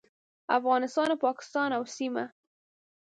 [0.57, 2.25] افغانستان، پاکستان او سیمه